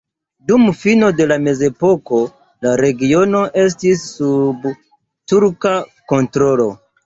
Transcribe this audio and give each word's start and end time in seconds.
Dum 0.51 0.63
fino 0.77 1.09
de 1.19 1.27
la 1.31 1.37
mezepoko 1.47 2.23
la 2.67 2.73
regiono 2.83 3.43
estis 3.67 4.09
sub 4.17 4.69
turka 5.33 5.79
kontrolo. 6.15 6.71